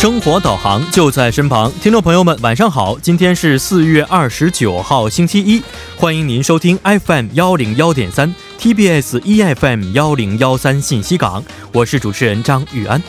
[0.00, 2.98] 生活导航就在身旁，听众朋友们，晚上好！
[3.00, 5.62] 今天是四月二十九号，星期一，
[5.94, 13.02] 欢迎您收听 FM 幺零幺点三 TBS EFM 幺零幺三信息港，我是主持人张玉安。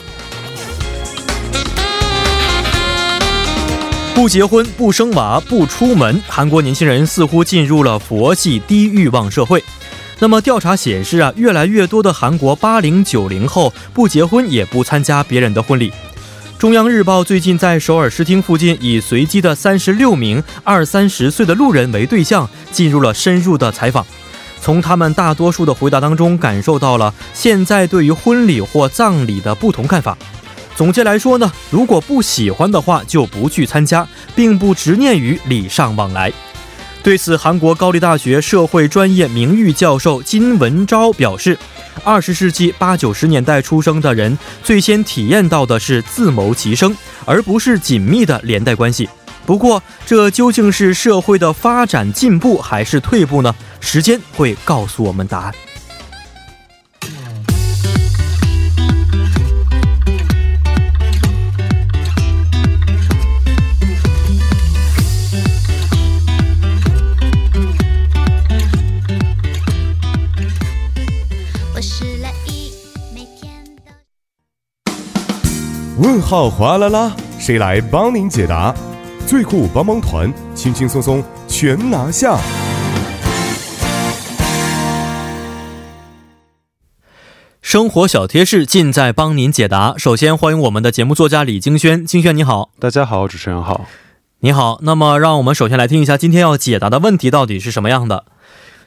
[4.13, 9.63] 不结婚、不生娃、不出门，韩国年轻人似乎进入了佛系低欲望社会。
[10.19, 15.93] 那么调查显示啊，越来越多的韩国八零九零后不结婚也不参加别人的婚礼。
[16.61, 24.05] 中央日报最近在首尔市厅附近以随机的三十六名二三十岁的路人为对象，进入了深入的采访。
[24.59, 30.15] 从他们大多数的回答当中，感受到了现在对于婚礼或葬礼的不同看法。
[30.75, 36.31] 总结来说呢，如果不喜欢的话，就不去参加，并不执念于礼尚往来。
[37.03, 41.57] 对此，韩国高丽大学社会专业名誉教授金文昭表示。
[42.03, 49.09] 二十世纪八九十年代出生的人，最先体验到的是自谋其生，而不是紧密的连带关系。
[49.45, 53.53] 不过，这究竟是社会的发展进步还是退步呢？
[53.81, 55.53] 时间会告诉我们答案。
[76.31, 78.73] 问号哗啦啦，谁来帮您解答？
[79.27, 82.39] 最酷帮帮团，轻轻松松全拿下。
[87.61, 89.95] 生活小贴士尽在帮您解答。
[89.97, 93.83] 首先欢迎我们的节目作家李金轩，金轩你好，大家好，主持人好，
[94.39, 94.79] 你好。
[94.83, 98.23] 那么让我们首先来听一下今天要解答的问题到底是什么样的。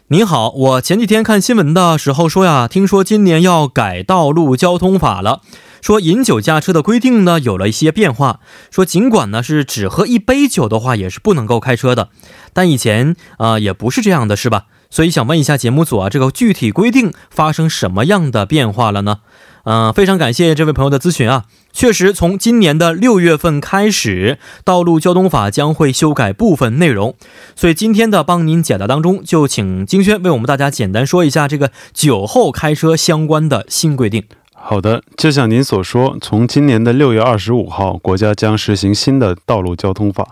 [0.08, 5.42] 你好，我前几天看新闻的时候说呀，听说今年要改道路交通法了。
[5.84, 8.40] 说饮酒驾车的规定呢有了一些变化，
[8.70, 12.08] 说尽管呢是只喝一杯酒的话也是不能够开车的，
[12.54, 14.64] 但以前啊也不是这样的是吧？
[14.88, 19.18] 所以想问一下节目组啊，这个具体规定发生什么样的变化了呢？
[19.64, 27.14] 嗯，非常感谢这位朋友的咨询啊，确实从今年的六月份开始，道路交通法将会修改部分内容，
[27.54, 34.24] 所以今天的帮您解答当中，就请金轩为我们大家简单说一下这个酒后开车相关的新规定。
[34.66, 40.26] 好的，就像您所说，从今年的六月二十五号，国家将实行新的道路交通法。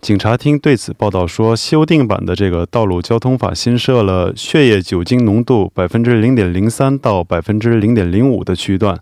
[0.00, 8.96] 警察厅对此报道说，修订版的这个道路交通法新设了血液酒精浓度百分之零点零三到百分之零点零五的区段。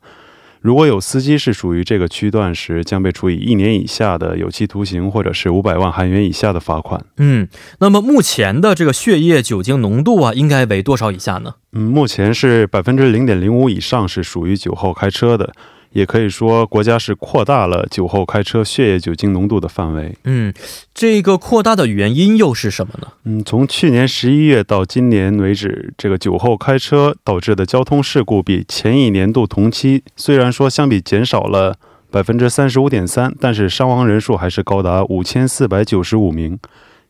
[0.62, 7.04] 如果有司机是属于这个区段时，将被处以一年以下的有期徒刑，或者是五百万韩元以下的罚款。
[7.16, 7.48] 嗯，
[7.80, 11.54] 那么目前的这个血液酒精浓度啊，应该为多少以下呢？
[11.72, 15.52] 嗯，目前是百分之零点零五以上是属于酒后开车的。
[15.92, 20.16] 也可以说，国家是扩大了酒后开车血液酒精浓度的范围。
[20.24, 20.52] 嗯，
[20.94, 23.08] 这个扩大的原因又是什么呢？
[23.24, 31.76] 嗯，从去年十一月到今年为止，这个酒后开车导致的交通事故比前一年度同期虽然说相比减少了
[32.10, 36.58] 百分之三十五点三，但是伤亡人数还是高达五千四百九十五名。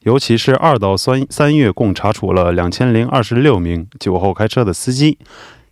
[0.00, 5.16] 尤其是二到三三月，共查处了两千零二十六名酒后开车的司机。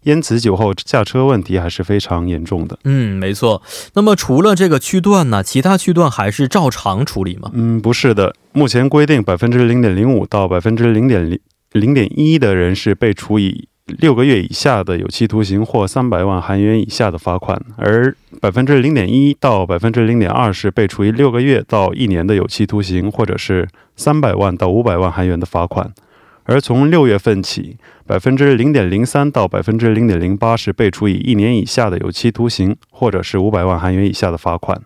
[0.02, 2.78] 因此，酒后驾车问题还是非常严重的。
[2.84, 3.60] 嗯，没错。
[3.94, 7.50] 那么，除了这个区段呢，其他区段还是照常处理吗？
[7.52, 8.34] 嗯，不是的。
[8.52, 11.38] 目前规定，百分之零点零五到百分之零点零
[11.72, 25.92] 零点一的人是被处以六个月以下的有期徒刑或三百万韩元以下的罚款，而百分之零点一到百分之零点二是被处以六个月到一年的有期徒刑，或者是三百万到五百万韩元的罚款。
[26.44, 27.76] 而从六月份起，
[28.06, 34.76] 百分之零点零三到百分之零点零八是被处以一年以下的有期徒刑，或者是五百万韩元以下的罚款；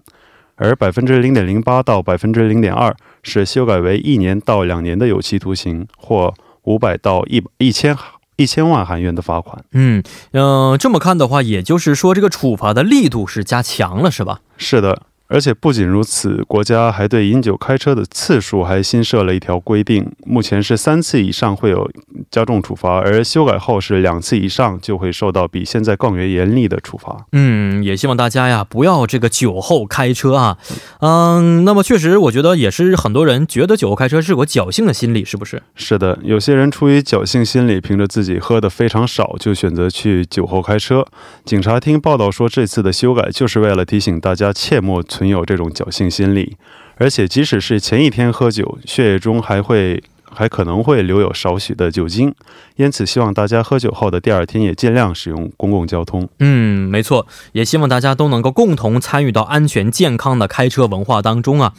[0.56, 6.34] 而百分之零点零八到百分之零点二是修改为一年到两年的有期徒刑，或
[6.64, 7.96] 五百到一一千
[8.36, 9.64] 一千万韩元的罚款。
[9.72, 10.02] 嗯
[10.32, 14.40] 嗯，这么看的话，也就是说，这个处罚的力度是加强了，是吧？
[14.58, 15.02] 是的。
[15.26, 20.12] 而且不仅如此，国家还对饮酒开车的次数还新设了一条规定。
[20.26, 21.91] 目前是三次以上会有
[22.31, 27.25] 加重处罚，而修改后是两次以上就会受到比现在更为严厉的处罚。
[27.32, 30.59] 嗯，也希望大家呀不要这个酒后开车啊。
[31.00, 35.62] 嗯，那么确实，我觉得也是很多人觉得酒后开车是有侥幸的心理，是不是？
[35.75, 41.05] 是的，有些人出于侥幸心理，凭着自己喝的非常少，就选择去酒后开车。
[41.47, 45.03] 警察厅报道说，这次的修改就是为了提醒大家切莫。
[45.14, 46.56] 存有这种侥幸心理，
[46.96, 52.34] 而且即使是前一天喝酒，血液中还会还可能会留有少许的酒精，
[52.75, 56.28] 因此希望大家喝酒后的第二天也尽量使用公共交通。
[56.40, 61.75] 嗯，没错，也希望大家都能够共同参与到安全健康的开车文化当中啊。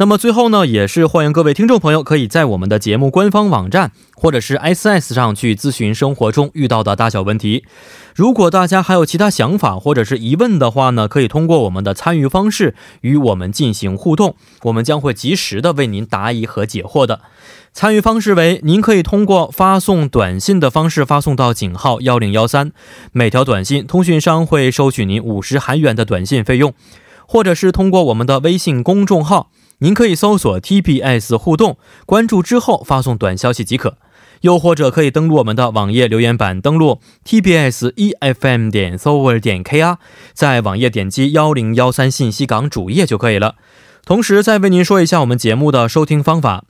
[0.00, 7.66] 那么最后呢，也是欢迎各位听众朋友可以在我们的节目官方网站或者是 S S 上去咨询生活中遇到的大小问题。
[8.14, 17.20] 如果大家还有其他想法或者是疑问的话呢，可以通过我们的参与方式与我们进行互动，我们将会及时的为您答疑和解惑的。
[17.74, 22.72] 参与方式为：您可以通过发送短信的方式发送到井号幺零幺三，
[23.12, 26.72] 每条短信通讯商会收取您五十韩元的短信费用，
[27.32, 29.52] 或者是通过我们的微信公众号。
[29.78, 33.98] 您可以搜索 TBS 互动，关注之后发送短消息即可。
[34.40, 39.98] 又或者可以登录我们的网页留言板，登录 TBS EFM 点 s o v e r 点 KR，
[40.32, 43.54] 在网页点击幺零幺三信息港主页就可以了。
[44.04, 46.64] 同时再为您说一下我们节目的收听方法，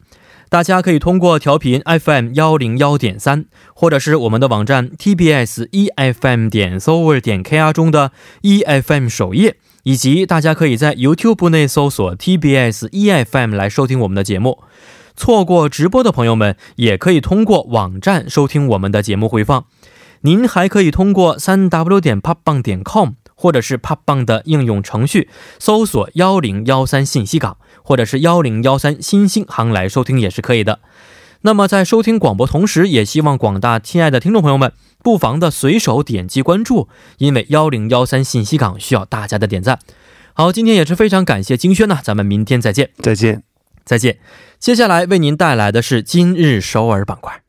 [0.50, 8.12] 大家可以通过调频 FM 幺零幺点三，或者是我们的网站 TBS EFM 点 s o v e r 点 KR 中的
[8.42, 9.56] EFM 首页。
[9.84, 14.62] 以及大家可以在 YouTube 内搜索 TBS EFM 来收听我们的节目。
[15.16, 19.64] 错过直播的朋友们，也可以通过网站收听我们的节目回放。
[20.22, 25.28] 您还可以通过三 W 点 popbang 点 com 或者是 popbang 的应用程序
[25.58, 30.80] 搜索幺零幺三信息港或者是幺零幺三新星行来收听也是可以的。
[31.42, 34.72] 那么在收听广播同时，也希望广大亲爱的听众朋友们。
[35.02, 36.88] 不妨的随手点击关注，
[37.18, 39.78] 因为幺零幺三信息港需要大家的点赞。
[40.32, 43.42] 好，今天也是非常感谢金轩呢，咱们明天再见，再见，
[43.84, 44.18] 再见。
[44.58, 47.42] 接下来为您带来的是今日首尔板块。